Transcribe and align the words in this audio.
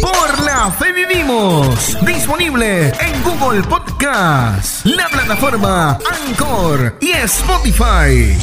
Por 0.00 0.42
la 0.42 0.70
fe 0.70 0.92
vivimos. 0.92 1.96
Disponible 2.04 2.88
en 2.88 3.22
Google 3.22 3.62
Podcast, 3.62 4.84
la 4.84 5.08
plataforma 5.08 5.98
Anchor 6.26 6.96
y 7.00 7.10
Spotify. 7.12 8.36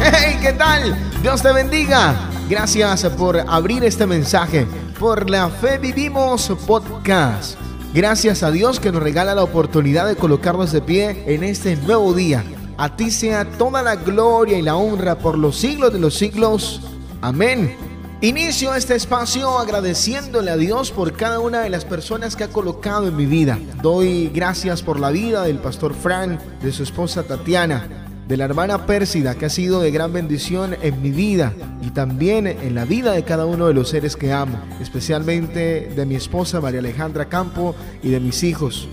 Hey, 0.00 0.38
¿qué 0.40 0.52
tal? 0.56 0.96
Dios 1.22 1.42
te 1.42 1.52
bendiga. 1.52 2.14
Gracias 2.48 3.04
por 3.16 3.38
abrir 3.38 3.84
este 3.84 4.06
mensaje. 4.06 4.66
Por 4.98 5.30
la 5.30 5.48
fe 5.48 5.78
vivimos 5.78 6.52
podcast. 6.66 7.58
Gracias 7.94 8.42
a 8.42 8.50
Dios 8.50 8.80
que 8.80 8.92
nos 8.92 9.02
regala 9.02 9.34
la 9.34 9.42
oportunidad 9.42 10.06
de 10.06 10.16
colocarnos 10.16 10.72
de 10.72 10.80
pie 10.82 11.24
en 11.26 11.42
este 11.42 11.76
nuevo 11.76 12.12
día. 12.14 12.44
A 12.80 12.94
ti 12.94 13.10
sea 13.10 13.44
toda 13.44 13.82
la 13.82 13.96
gloria 13.96 14.56
y 14.56 14.62
la 14.62 14.76
honra 14.76 15.18
por 15.18 15.36
los 15.36 15.56
siglos 15.56 15.92
de 15.92 15.98
los 15.98 16.14
siglos. 16.14 16.80
Amén. 17.20 17.74
Inicio 18.20 18.72
este 18.72 18.94
espacio 18.94 19.58
agradeciéndole 19.58 20.52
a 20.52 20.56
Dios 20.56 20.92
por 20.92 21.12
cada 21.14 21.40
una 21.40 21.62
de 21.62 21.70
las 21.70 21.84
personas 21.84 22.36
que 22.36 22.44
ha 22.44 22.50
colocado 22.50 23.08
en 23.08 23.16
mi 23.16 23.26
vida. 23.26 23.58
Doy 23.82 24.28
gracias 24.28 24.82
por 24.82 25.00
la 25.00 25.10
vida 25.10 25.42
del 25.42 25.58
pastor 25.58 25.92
Frank, 25.92 26.38
de 26.62 26.70
su 26.70 26.84
esposa 26.84 27.24
Tatiana, 27.24 27.88
de 28.28 28.36
la 28.36 28.44
hermana 28.44 28.86
Pérsida, 28.86 29.34
que 29.34 29.46
ha 29.46 29.50
sido 29.50 29.80
de 29.80 29.90
gran 29.90 30.12
bendición 30.12 30.76
en 30.80 31.02
mi 31.02 31.10
vida 31.10 31.54
y 31.82 31.90
también 31.90 32.46
en 32.46 32.76
la 32.76 32.84
vida 32.84 33.10
de 33.10 33.24
cada 33.24 33.44
uno 33.44 33.66
de 33.66 33.74
los 33.74 33.88
seres 33.88 34.14
que 34.14 34.32
amo, 34.32 34.56
especialmente 34.80 35.90
de 35.96 36.06
mi 36.06 36.14
esposa 36.14 36.60
María 36.60 36.78
Alejandra 36.78 37.28
Campo 37.28 37.74
y 38.04 38.10
de 38.10 38.20
mis 38.20 38.44
hijos, 38.44 38.88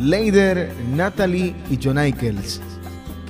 Leider, 0.00 0.72
Natalie 0.96 1.54
y 1.70 1.78
John 1.80 1.98
Aikels. 1.98 2.60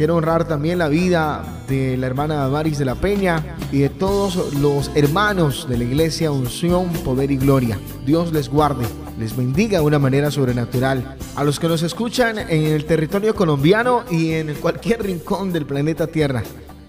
Quiero 0.01 0.17
honrar 0.17 0.49
también 0.49 0.79
la 0.79 0.89
vida 0.89 1.45
de 1.69 1.95
la 1.99 2.07
hermana 2.07 2.49
Maris 2.49 2.79
de 2.79 2.87
la 2.87 2.95
Peña 2.95 3.59
y 3.71 3.81
de 3.81 3.91
todos 3.91 4.55
los 4.55 4.91
hermanos 4.95 5.67
de 5.69 5.77
la 5.77 5.85
iglesia 5.85 6.31
Unción, 6.31 6.91
Poder 7.05 7.31
y 7.31 7.37
Gloria. 7.37 7.79
Dios 8.07 8.33
les 8.33 8.49
guarde, 8.49 8.87
les 9.19 9.37
bendiga 9.37 9.81
de 9.81 9.85
una 9.85 9.99
manera 9.99 10.31
sobrenatural. 10.31 11.19
A 11.37 11.45
los 11.45 11.61
que 11.61 11.69
nos 11.69 11.83
escuchan 11.83 12.39
en 12.39 12.65
el 12.65 12.87
territorio 12.87 13.35
colombiano 13.35 14.05
y 14.11 14.33
en 14.33 14.55
cualquier 14.55 15.03
rincón 15.03 15.53
del 15.53 15.67
planeta 15.67 16.07
Tierra, 16.07 16.45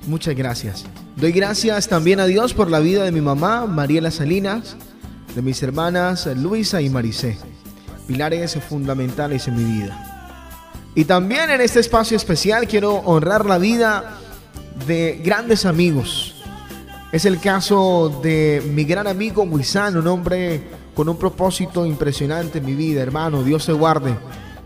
muchas 0.07 0.33
gracias. 0.33 0.85
Doy 1.17 1.33
gracias 1.33 1.89
también 1.89 2.21
a 2.21 2.27
Dios 2.27 2.53
por 2.53 2.71
la 2.71 2.79
vida 2.79 3.03
de 3.03 3.11
mi 3.11 3.19
mamá, 3.19 3.65
Mariela 3.65 4.11
Salinas, 4.11 4.77
de 5.35 5.41
mis 5.41 5.61
hermanas 5.61 6.27
Luisa 6.37 6.79
y 6.81 6.89
Maricé, 6.89 7.37
pilares 8.07 8.57
fundamentales 8.69 9.49
en 9.49 9.57
mi 9.57 9.81
vida. 9.81 10.10
Y 10.93 11.05
también 11.05 11.49
en 11.49 11.61
este 11.61 11.79
espacio 11.79 12.17
especial 12.17 12.67
quiero 12.67 12.95
honrar 12.95 13.45
la 13.45 13.57
vida 13.57 14.17
de 14.85 15.21
grandes 15.23 15.65
amigos. 15.65 16.35
Es 17.13 17.25
el 17.25 17.39
caso 17.39 18.19
de 18.21 18.61
mi 18.73 18.83
gran 18.83 19.07
amigo 19.07 19.45
Muizán, 19.45 19.97
un 19.97 20.07
hombre 20.07 20.63
con 20.93 21.07
un 21.07 21.17
propósito 21.17 21.85
impresionante 21.85 22.57
en 22.57 22.65
mi 22.65 22.73
vida, 22.73 23.01
hermano. 23.01 23.43
Dios 23.43 23.65
te 23.65 23.71
guarde. 23.71 24.15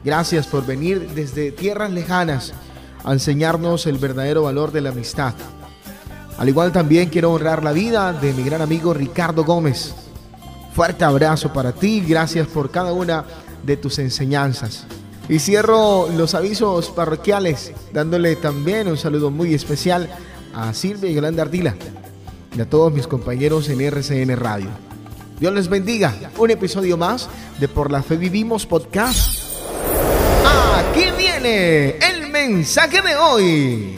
Gracias 0.03 0.47
por 0.47 0.65
venir 0.65 1.09
desde 1.13 1.51
tierras 1.51 1.91
lejanas 1.91 2.53
a 3.03 3.13
enseñarnos 3.13 3.85
el 3.85 3.97
verdadero 3.97 4.43
valor 4.43 4.71
de 4.71 4.81
la 4.81 4.89
amistad. 4.89 5.33
Al 6.37 6.49
igual 6.49 6.71
también 6.71 7.09
quiero 7.09 7.31
honrar 7.31 7.63
la 7.63 7.71
vida 7.71 8.13
de 8.13 8.33
mi 8.33 8.43
gran 8.43 8.61
amigo 8.61 8.93
Ricardo 8.93 9.43
Gómez. 9.43 9.93
Fuerte 10.73 11.05
abrazo 11.05 11.53
para 11.53 11.71
ti, 11.71 12.01
gracias 12.01 12.47
por 12.47 12.71
cada 12.71 12.93
una 12.93 13.25
de 13.63 13.77
tus 13.77 13.99
enseñanzas. 13.99 14.85
Y 15.27 15.39
cierro 15.39 16.07
los 16.15 16.35
avisos 16.35 16.89
parroquiales 16.89 17.71
dándole 17.91 18.35
también 18.35 18.87
un 18.87 18.97
saludo 18.97 19.31
muy 19.31 19.53
especial 19.53 20.09
a 20.53 20.73
Silvia 20.73 21.09
y 21.09 21.15
Yolanda 21.15 21.43
Ardila 21.43 21.75
y 22.55 22.61
a 22.61 22.69
todos 22.69 22.93
mis 22.93 23.07
compañeros 23.07 23.67
en 23.69 23.81
RCN 23.81 24.37
Radio. 24.37 24.69
Dios 25.39 25.53
les 25.53 25.67
bendiga. 25.67 26.13
Un 26.37 26.51
episodio 26.51 26.95
más 26.95 27.27
de 27.59 27.67
Por 27.67 27.91
la 27.91 28.01
Fe 28.01 28.15
Vivimos 28.15 28.65
Podcast. 28.65 29.43
Aquí 30.77 31.05
viene 31.17 31.97
el 31.97 32.29
mensaje 32.29 33.01
de 33.01 33.15
hoy. 33.15 33.95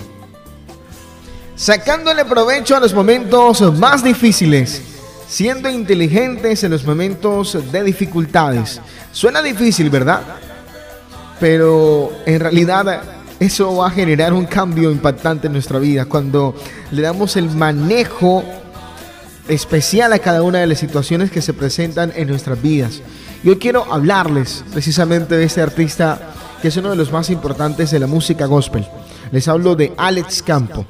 Sacándole 1.56 2.26
provecho 2.26 2.76
a 2.76 2.80
los 2.80 2.94
momentos 2.94 3.62
más 3.78 4.04
difíciles, 4.04 4.82
siendo 5.28 5.70
inteligentes 5.70 6.64
en 6.64 6.72
los 6.72 6.86
momentos 6.86 7.72
de 7.72 7.84
dificultades. 7.84 8.80
Suena 9.12 9.42
difícil, 9.42 9.90
¿verdad? 9.90 10.22
Pero 11.40 12.12
en 12.26 12.40
realidad 12.40 13.02
eso 13.40 13.76
va 13.76 13.88
a 13.88 13.92
generar 13.92 14.34
un 14.34 14.46
cambio 14.46 14.92
impactante 14.92 15.48
en 15.48 15.54
nuestra 15.54 15.80
vida 15.80 16.06
cuando 16.06 16.56
le 16.92 17.02
damos 17.02 17.36
el 17.38 17.50
manejo 17.50 18.44
especial 19.48 20.14
a 20.14 20.20
cada 20.20 20.42
una 20.42 20.60
de 20.60 20.68
las 20.68 20.80
situaciones 20.80 21.32
que 21.32 21.42
se 21.42 21.54
presentan 21.54 22.12
en 22.16 22.28
nuestras 22.28 22.62
vidas. 22.62 23.02
Yo 23.44 23.60
quiero 23.60 23.92
hablarles 23.94 24.64
precisamente 24.74 25.38
de 25.38 25.44
este 25.46 25.62
artista 25.62 26.34
que 26.62 26.70
es 26.70 26.78
uno 26.78 26.90
de 26.90 26.96
los 26.96 27.12
más 27.12 27.30
importantes 27.30 27.92
de 27.92 28.00
la 28.00 28.08
música 28.08 28.46
gospel. 28.46 28.86
Les 29.32 29.48
hablo 29.48 29.76
de 29.76 29.94
Alex 29.98 30.42
Campo, 30.42 30.86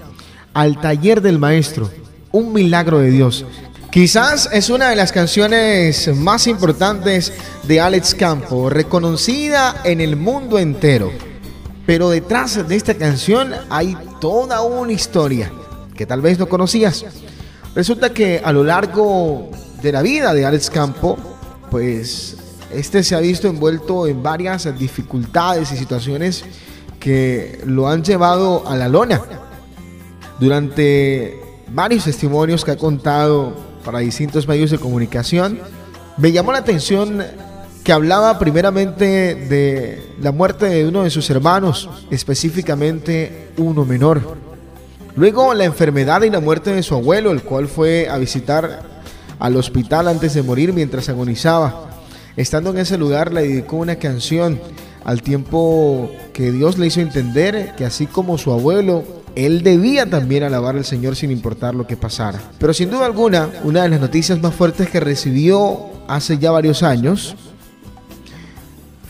Al 0.53 0.80
taller 0.80 1.22
del 1.22 1.38
maestro, 1.38 1.91
un 2.31 2.53
milagro 2.53 3.00
de 3.00 3.12
Dios. 3.12 3.46
Quizás 3.92 4.50
es 4.52 4.70
una 4.70 4.90
de 4.90 4.96
las 4.96 5.12
canciones 5.12 6.14
más 6.14 6.46
importantes 6.48 7.31
de 7.64 7.80
Alex 7.80 8.16
Campo, 8.16 8.70
reconocida 8.70 9.81
en 9.86 10.02
el 10.02 10.18
mundo 10.18 10.59
entero. 10.59 11.12
Pero 11.86 12.09
detrás 12.09 12.68
de 12.68 12.75
esta 12.75 12.96
canción 12.96 13.53
hay 13.70 13.98
toda 14.20 14.62
una 14.62 14.92
historia 14.92 15.52
que 15.96 16.06
tal 16.06 16.22
vez 16.22 16.38
no 16.38 16.50
conocías. 16.50 17.06
Resulta 17.75 18.14
que 18.14 18.42
a 18.44 18.52
lo 18.52 18.64
largo 18.64 19.50
de 19.81 19.92
la 19.94 20.02
vida 20.02 20.34
de 20.34 20.46
Alex 20.46 20.69
Campo, 20.69 21.18
pues 21.72 22.36
este 22.72 23.04
se 23.04 23.16
ha 23.16 23.19
visto 23.19 23.48
envuelto 23.48 24.06
en 24.06 24.22
varias 24.22 24.78
dificultades 24.78 25.72
y 25.72 25.78
situaciones 25.78 26.44
que 27.00 27.62
lo 27.66 27.88
han 27.88 28.04
llevado 28.04 28.68
a 28.68 28.75
la 28.75 28.90
lona. 28.90 29.22
Durante 30.40 31.42
varios 31.69 32.04
testimonios 32.04 32.66
que 32.66 32.72
ha 32.72 32.78
contado 32.78 33.67
para 33.88 34.00
distintos 34.00 34.50
medios 34.50 34.70
de 34.70 34.80
comunicación. 34.80 35.59
Me 36.18 36.34
llamó 36.34 36.52
la 36.52 36.58
atención 36.58 37.24
que 37.86 37.94
hablaba 37.94 38.38
primeramente 38.38 39.34
de 39.34 40.03
la 40.20 40.34
muerte 40.34 40.66
de 40.66 40.86
uno 40.86 41.03
de 41.03 41.09
sus 41.09 41.30
hermanos, 41.30 41.90
específicamente 42.12 43.48
uno 43.56 43.86
menor. 43.86 44.36
Luego 45.16 45.53
la 45.53 45.64
enfermedad 45.64 46.24
y 46.24 46.30
la 46.30 46.42
muerte 46.42 46.74
de 46.74 46.84
su 46.84 46.96
abuelo, 46.96 47.31
el 47.31 47.44
cual 47.44 47.70
fue 47.70 48.09
a 48.09 48.18
visitar 48.18 48.81
al 49.40 49.56
hospital 49.56 50.09
antes 50.09 50.34
de 50.34 50.44
morir 50.44 50.74
mientras 50.74 51.08
agonizaba. 51.08 51.90
Estando 52.36 52.72
en 52.72 52.80
ese 52.80 52.98
lugar 52.98 53.31
le 53.31 53.44
dedicó 53.44 53.78
una 53.78 53.96
canción 53.96 54.59
al 55.06 55.22
tiempo 55.22 56.12
que 56.34 56.52
Dios 56.52 56.78
le 56.78 56.88
hizo 56.88 57.00
entender 57.00 57.74
que 57.78 57.86
así 57.86 58.06
como 58.06 58.38
su 58.38 58.52
abuelo 58.52 59.06
él 59.38 59.62
debía 59.62 60.09
también 60.09 60.42
alabar 60.42 60.75
al 60.75 60.84
Señor 60.84 61.16
sin 61.16 61.30
importar 61.30 61.75
lo 61.75 61.86
que 61.86 61.96
pasara. 61.96 62.42
Pero 62.58 62.74
sin 62.74 62.90
duda 62.90 63.06
alguna, 63.06 63.50
una 63.64 63.84
de 63.84 63.90
las 63.90 64.02
noticias 64.02 64.42
más 64.42 64.56
fuertes 64.56 64.90
que 64.90 65.00
recibió 65.00 65.92
hace 66.08 66.40
ya 66.40 66.50
varios 66.50 66.81
años 66.81 67.36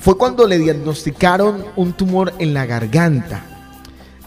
fue 0.01 0.17
cuando 0.17 0.45
le 0.45 0.57
diagnosticaron 0.57 1.63
un 1.77 1.93
tumor 1.93 2.33
en 2.39 2.53
la 2.53 2.65
garganta. 2.65 3.41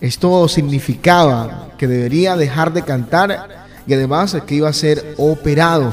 Esto 0.01 0.49
significaba 0.49 1.73
que 1.77 1.87
debería 1.87 2.35
dejar 2.35 2.73
de 2.73 2.83
cantar 2.83 3.67
y 3.87 3.93
además 3.93 4.37
que 4.47 4.55
iba 4.55 4.71
a 4.71 4.73
ser 4.73 5.15
operado. 5.19 5.93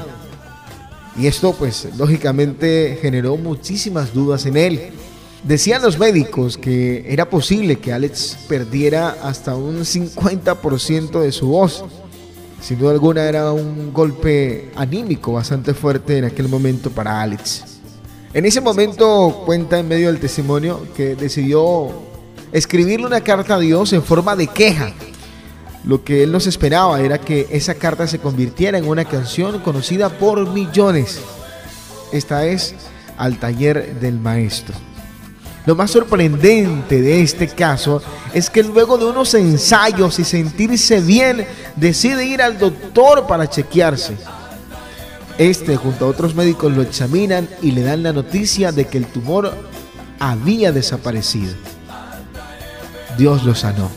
Y 1.18 1.28
esto 1.28 1.52
pues 1.54 1.90
lógicamente 1.98 2.98
generó 3.02 3.36
muchísimas 3.36 4.14
dudas 4.14 4.46
en 4.46 4.56
él. 4.56 4.92
Decían 5.44 5.82
los 5.82 5.98
médicos 6.00 6.58
que 6.58 7.06
era 7.08 7.30
posible 7.30 7.78
que 7.78 7.94
Alex 7.94 8.38
perdiera 8.48 9.18
hasta 9.24 9.56
un 9.56 9.82
50% 9.82 11.22
de 11.22 11.32
su 11.32 11.48
voz. 11.48 11.86
Sin 12.62 12.80
duda 12.80 12.92
alguna 12.92 13.24
era 13.24 13.52
un 13.52 13.94
golpe 13.94 14.72
anímico 14.76 15.34
bastante 15.34 15.74
fuerte 15.74 16.18
en 16.18 16.26
aquel 16.26 16.50
momento 16.50 16.90
para 16.90 17.22
Alex. 17.22 17.64
En 18.34 18.46
ese 18.46 18.62
momento 18.62 19.44
cuenta 19.46 19.80
en 19.80 19.88
medio 19.88 20.08
del 20.08 20.20
testimonio 20.20 20.86
que 20.96 21.16
decidió 21.16 21.92
escribirle 22.52 23.06
una 23.06 23.22
carta 23.22 23.56
a 23.56 23.60
Dios 23.60 23.94
en 23.94 24.04
forma 24.04 24.36
de 24.36 24.48
queja. 24.48 24.92
Lo 25.86 26.04
que 26.04 26.24
él 26.24 26.32
nos 26.32 26.48
esperaba 26.48 27.00
era 27.00 27.20
que 27.20 27.48
esa 27.52 27.76
carta 27.76 28.08
se 28.08 28.20
convirtiera 28.20 28.78
en 28.78 28.88
una 28.88 29.06
canción 29.06 29.60
conocida 29.60 30.10
por 30.10 30.50
millones. 30.50 31.22
Esta 32.12 32.46
es 32.46 32.76
Al 33.18 33.40
taller 33.40 34.00
del 34.00 34.20
maestro. 34.20 34.76
Lo 35.68 35.76
más 35.76 35.92
sorprendente 35.92 37.02
de 37.02 37.22
este 37.22 37.50
caso 37.50 38.02
es 38.34 38.50
que 38.50 38.64
luego 38.64 38.98
de 38.98 39.04
unos 39.04 39.34
ensayos 39.34 40.18
y 40.18 40.24
sentirse 40.24 41.02
bien, 41.02 41.46
decide 41.76 42.26
ir 42.26 42.42
al 42.42 42.58
doctor 42.58 43.28
para 43.28 43.50
chequearse. 43.50 44.16
Este 45.38 45.76
junto 45.76 46.06
a 46.06 46.08
otros 46.08 46.36
médicos 46.36 46.72
lo 46.72 46.82
examinan 46.82 47.50
y 47.62 47.72
le 47.72 47.82
dan 47.82 48.02
la 48.02 48.14
noticia 48.14 48.72
de 48.72 48.86
que 48.86 48.98
el 48.98 49.08
tumor 49.08 49.54
había 50.20 50.72
desaparecido. 50.72 51.54
Dios 53.18 53.44
lo 53.44 53.54
sanó. 53.54 53.92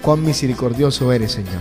cuán 0.00 0.24
misericordioso 0.24 1.12
eres, 1.12 1.32
Señor. 1.32 1.60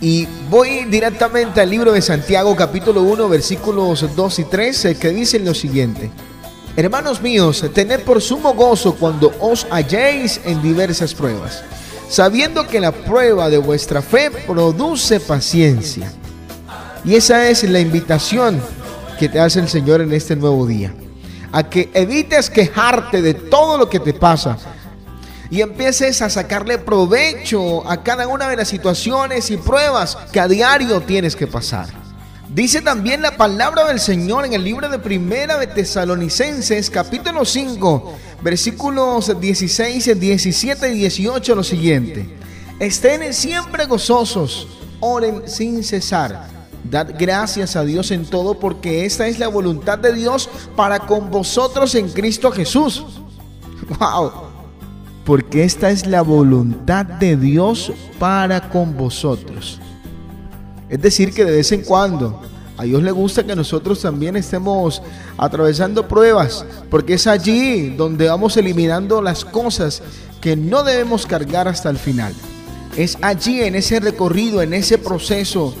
Y 0.00 0.26
voy 0.48 0.86
directamente 0.86 1.60
al 1.60 1.68
libro 1.68 1.92
de 1.92 2.00
Santiago 2.00 2.56
capítulo 2.56 3.02
1 3.02 3.28
versículos 3.28 4.16
2 4.16 4.38
y 4.38 4.44
3 4.44 4.96
que 4.98 5.10
dicen 5.10 5.44
lo 5.44 5.52
siguiente. 5.52 6.10
Hermanos 6.76 7.20
míos, 7.20 7.64
tened 7.74 8.00
por 8.00 8.22
sumo 8.22 8.54
gozo 8.54 8.94
cuando 8.94 9.32
os 9.40 9.66
halléis 9.70 10.40
en 10.44 10.62
diversas 10.62 11.14
pruebas, 11.14 11.62
sabiendo 12.08 12.66
que 12.66 12.80
la 12.80 12.92
prueba 12.92 13.50
de 13.50 13.58
vuestra 13.58 14.00
fe 14.02 14.30
produce 14.30 15.18
paciencia. 15.18 16.12
Y 17.04 17.16
esa 17.16 17.48
es 17.48 17.64
la 17.64 17.80
invitación 17.80 18.60
que 19.18 19.28
te 19.28 19.40
hace 19.40 19.58
el 19.60 19.68
Señor 19.68 20.00
en 20.00 20.12
este 20.12 20.36
nuevo 20.36 20.66
día. 20.66 20.94
A 21.52 21.68
que 21.68 21.90
evites 21.92 22.48
quejarte 22.48 23.20
de 23.20 23.34
todo 23.34 23.76
lo 23.76 23.90
que 23.90 23.98
te 23.98 24.14
pasa, 24.14 24.56
y 25.50 25.62
empieces 25.62 26.22
a 26.22 26.30
sacarle 26.30 26.78
provecho 26.78 27.88
a 27.90 28.02
cada 28.04 28.28
una 28.28 28.48
de 28.48 28.56
las 28.56 28.68
situaciones 28.68 29.50
y 29.50 29.56
pruebas 29.56 30.16
que 30.32 30.38
a 30.38 30.46
diario 30.46 31.00
tienes 31.00 31.34
que 31.34 31.48
pasar. 31.48 31.99
Dice 32.52 32.82
también 32.82 33.22
la 33.22 33.36
palabra 33.36 33.86
del 33.86 34.00
Señor 34.00 34.44
en 34.44 34.54
el 34.54 34.64
libro 34.64 34.88
de 34.88 34.98
Primera 34.98 35.56
de 35.56 35.68
Tesalonicenses, 35.68 36.90
capítulo 36.90 37.44
5, 37.44 38.12
versículos 38.42 39.40
16, 39.40 40.18
17 40.18 40.92
y 40.92 40.98
18 40.98 41.54
lo 41.54 41.62
siguiente. 41.62 42.28
Estén 42.80 43.32
siempre 43.32 43.86
gozosos, 43.86 44.66
oren 44.98 45.42
sin 45.46 45.84
cesar. 45.84 46.48
Dad 46.82 47.14
gracias 47.18 47.76
a 47.76 47.84
Dios 47.84 48.10
en 48.10 48.26
todo 48.26 48.58
porque 48.58 49.04
esta 49.04 49.28
es 49.28 49.38
la 49.38 49.48
voluntad 49.48 49.98
de 49.98 50.12
Dios 50.12 50.48
para 50.74 51.00
con 51.00 51.30
vosotros 51.30 51.94
en 51.94 52.08
Cristo 52.08 52.50
Jesús. 52.50 53.04
Wow 53.98 54.50
porque 55.24 55.62
esta 55.62 55.90
es 55.90 56.08
la 56.08 56.22
voluntad 56.22 57.06
de 57.06 57.36
Dios 57.36 57.92
para 58.18 58.68
con 58.68 58.96
vosotros. 58.96 59.80
Es 60.90 61.00
decir, 61.00 61.32
que 61.32 61.44
de 61.44 61.52
vez 61.52 61.72
en 61.72 61.82
cuando 61.82 62.42
a 62.76 62.84
Dios 62.84 63.02
le 63.02 63.12
gusta 63.12 63.44
que 63.44 63.54
nosotros 63.54 64.00
también 64.00 64.36
estemos 64.36 65.02
atravesando 65.36 66.08
pruebas, 66.08 66.64
porque 66.90 67.14
es 67.14 67.26
allí 67.26 67.90
donde 67.90 68.28
vamos 68.28 68.56
eliminando 68.56 69.22
las 69.22 69.44
cosas 69.44 70.02
que 70.40 70.56
no 70.56 70.82
debemos 70.82 71.26
cargar 71.26 71.68
hasta 71.68 71.90
el 71.90 71.98
final. 71.98 72.34
Es 72.96 73.18
allí, 73.20 73.60
en 73.60 73.76
ese 73.76 74.00
recorrido, 74.00 74.62
en 74.62 74.74
ese 74.74 74.98
proceso, 74.98 75.74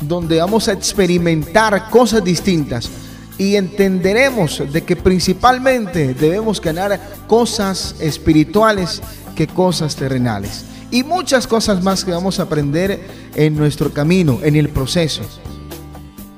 donde 0.00 0.40
vamos 0.40 0.68
a 0.68 0.72
experimentar 0.72 1.90
cosas 1.90 2.24
distintas 2.24 2.90
y 3.38 3.56
entenderemos 3.56 4.62
de 4.72 4.82
que 4.82 4.96
principalmente 4.96 6.14
debemos 6.14 6.60
ganar 6.60 6.98
cosas 7.28 7.94
espirituales 8.00 9.02
que 9.34 9.46
cosas 9.46 9.94
terrenales. 9.94 10.64
Y 10.96 11.04
muchas 11.04 11.46
cosas 11.46 11.82
más 11.82 12.06
que 12.06 12.10
vamos 12.10 12.40
a 12.40 12.44
aprender 12.44 13.30
en 13.34 13.54
nuestro 13.54 13.92
camino, 13.92 14.38
en 14.42 14.56
el 14.56 14.70
proceso. 14.70 15.20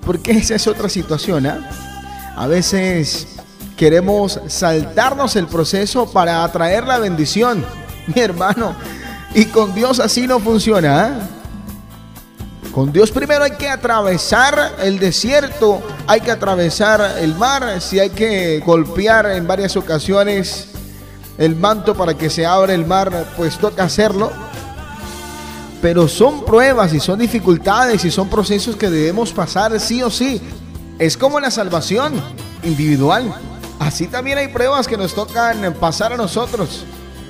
Porque 0.04 0.32
esa 0.32 0.56
es 0.56 0.66
otra 0.66 0.88
situación. 0.88 1.46
¿eh? 1.46 1.60
A 2.34 2.48
veces 2.48 3.36
queremos 3.76 4.40
saltarnos 4.48 5.36
el 5.36 5.46
proceso 5.46 6.10
para 6.10 6.42
atraer 6.42 6.88
la 6.88 6.98
bendición, 6.98 7.64
mi 8.12 8.20
hermano. 8.20 8.74
Y 9.32 9.44
con 9.44 9.76
Dios 9.76 10.00
así 10.00 10.26
no 10.26 10.40
funciona. 10.40 11.06
¿eh? 11.06 12.70
Con 12.72 12.92
Dios 12.92 13.12
primero 13.12 13.44
hay 13.44 13.52
que 13.52 13.68
atravesar 13.68 14.74
el 14.82 14.98
desierto, 14.98 15.80
hay 16.08 16.20
que 16.20 16.32
atravesar 16.32 17.18
el 17.20 17.36
mar, 17.36 17.80
si 17.80 18.00
hay 18.00 18.10
que 18.10 18.60
golpear 18.66 19.30
en 19.30 19.46
varias 19.46 19.76
ocasiones 19.76 20.70
el 21.38 21.54
manto 21.54 21.94
para 21.94 22.14
que 22.14 22.28
se 22.28 22.44
abra 22.44 22.74
el 22.74 22.84
mar, 22.84 23.28
pues 23.36 23.56
toca 23.58 23.84
hacerlo. 23.84 24.47
Pero 25.80 26.08
son 26.08 26.44
pruebas 26.44 26.92
y 26.92 27.00
son 27.00 27.18
dificultades 27.18 28.04
y 28.04 28.10
son 28.10 28.28
procesos 28.28 28.76
que 28.76 28.90
debemos 28.90 29.32
pasar 29.32 29.78
sí 29.78 30.02
o 30.02 30.10
sí. 30.10 30.40
Es 30.98 31.16
como 31.16 31.38
la 31.38 31.50
salvación 31.50 32.14
individual. 32.64 33.32
Así 33.78 34.08
también 34.08 34.38
hay 34.38 34.48
pruebas 34.48 34.88
que 34.88 34.96
nos 34.96 35.14
tocan 35.14 35.74
pasar 35.74 36.12
a 36.12 36.16
nosotros. 36.16 36.84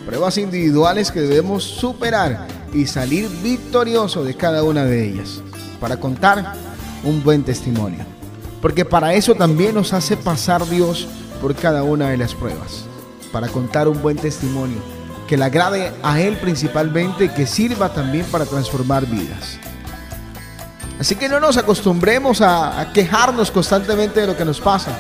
Pruebas 0.07 0.39
individuales 0.39 1.13
que 1.13 1.21
debemos 1.21 1.63
superar 1.63 2.47
y 2.73 2.87
salir 2.87 3.29
victorioso 3.43 4.25
de 4.25 4.35
cada 4.35 4.63
una 4.63 4.85
de 4.85 5.07
ellas, 5.07 5.43
para 5.81 5.99
contar 5.99 6.55
un 7.05 7.23
buen 7.23 7.43
testimonio. 7.43 8.01
Porque 8.63 8.85
para 8.85 9.15
eso 9.15 9.35
también 9.35 9.75
nos 9.75 9.93
hace 9.93 10.17
pasar 10.17 10.67
Dios 10.69 11.07
por 11.41 11.55
cada 11.55 11.83
una 11.83 12.09
de 12.11 12.17
las 12.17 12.35
pruebas, 12.35 12.85
para 13.31 13.49
contar 13.49 13.87
un 13.87 14.01
buen 14.03 14.17
testimonio, 14.17 14.79
que 15.29 15.37
le 15.37 15.45
agrade 15.45 15.93
a 16.03 16.21
Él 16.21 16.37
principalmente 16.39 17.33
que 17.33 17.47
sirva 17.47 17.93
también 17.93 18.27
para 18.27 18.47
transformar 18.47 19.07
vidas. 19.07 19.59
Así 20.99 21.15
que 21.15 21.29
no 21.29 21.39
nos 21.39 21.57
acostumbremos 21.57 22.41
a, 22.41 22.81
a 22.81 22.93
quejarnos 22.93 23.53
constantemente 23.53 24.21
de 24.21 24.27
lo 24.27 24.37
que 24.37 24.45
nos 24.45 24.61
pasa. 24.61 24.91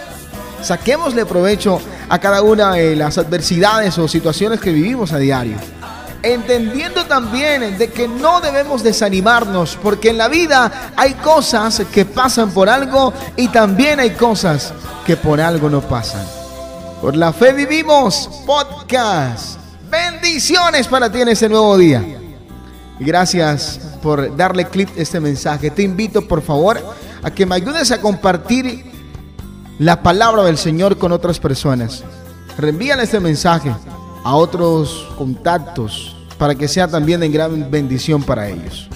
Saquémosle 0.62 1.26
provecho 1.26 1.80
a 2.08 2.18
cada 2.20 2.42
una 2.42 2.74
de 2.74 2.94
las 2.94 3.18
adversidades 3.18 3.98
o 3.98 4.06
situaciones 4.06 4.60
que 4.60 4.70
vivimos 4.70 5.12
a 5.12 5.18
diario 5.18 5.56
entendiendo 6.22 7.04
también 7.06 7.78
de 7.78 7.90
que 7.90 8.08
no 8.08 8.40
debemos 8.40 8.82
desanimarnos, 8.82 9.78
porque 9.82 10.10
en 10.10 10.18
la 10.18 10.28
vida 10.28 10.92
hay 10.96 11.14
cosas 11.14 11.82
que 11.92 12.04
pasan 12.04 12.50
por 12.50 12.68
algo 12.68 13.12
y 13.36 13.48
también 13.48 14.00
hay 14.00 14.10
cosas 14.10 14.72
que 15.06 15.16
por 15.16 15.40
algo 15.40 15.70
no 15.70 15.80
pasan. 15.80 16.26
Por 17.00 17.16
la 17.16 17.32
fe 17.32 17.52
vivimos 17.52 18.28
podcast. 18.44 19.57
Bendiciones 19.90 20.86
para 20.86 21.10
ti 21.10 21.20
en 21.20 21.28
este 21.28 21.48
nuevo 21.48 21.76
día. 21.78 22.04
Gracias 23.00 23.80
por 24.02 24.36
darle 24.36 24.66
clip 24.66 24.90
a 24.96 25.00
este 25.00 25.18
mensaje. 25.18 25.70
Te 25.70 25.82
invito 25.82 26.26
por 26.26 26.42
favor 26.42 26.78
a 27.22 27.30
que 27.30 27.46
me 27.46 27.54
ayudes 27.54 27.90
a 27.90 28.00
compartir 28.00 28.84
la 29.78 30.02
palabra 30.02 30.42
del 30.44 30.58
Señor 30.58 30.98
con 30.98 31.12
otras 31.12 31.38
personas. 31.38 32.04
Reenvíale 32.58 33.04
este 33.04 33.20
mensaje 33.20 33.74
a 34.24 34.34
otros 34.34 35.08
contactos 35.16 36.16
para 36.36 36.54
que 36.54 36.68
sea 36.68 36.86
también 36.86 37.20
de 37.20 37.28
gran 37.28 37.70
bendición 37.70 38.22
para 38.22 38.48
ellos. 38.48 38.88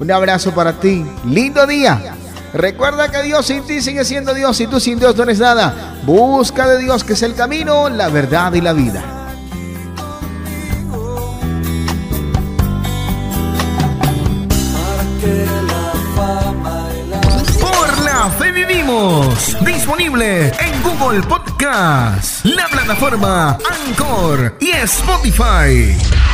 Un 0.00 0.10
abrazo 0.10 0.54
para 0.54 0.72
ti, 0.72 1.04
lindo 1.26 1.66
día. 1.66 2.14
Recuerda 2.54 3.10
que 3.10 3.22
Dios 3.22 3.46
sin 3.46 3.62
ti 3.64 3.82
sigue 3.82 4.04
siendo 4.04 4.32
Dios 4.32 4.58
y 4.60 4.66
tú 4.68 4.80
sin 4.80 4.98
Dios 4.98 5.16
no 5.16 5.24
eres 5.24 5.40
nada. 5.40 6.00
Busca 6.06 6.66
de 6.66 6.78
Dios 6.78 7.04
que 7.04 7.12
es 7.12 7.22
el 7.22 7.34
camino, 7.34 7.90
la 7.90 8.08
verdad 8.08 8.54
y 8.54 8.60
la 8.60 8.72
vida. 8.72 9.13
Disponible 19.64 20.48
en 20.48 20.82
Google 20.82 21.22
Podcast, 21.28 22.44
la 22.44 22.66
plataforma 22.66 23.56
Anchor 23.86 24.56
y 24.60 24.70
Spotify. 24.72 26.33